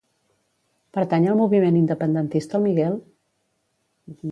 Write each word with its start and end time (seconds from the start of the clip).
Pertany 0.97 1.27
al 1.33 1.37
moviment 1.41 1.77
independentista 1.83 2.59
el 2.61 2.65
Miguel? 2.71 2.99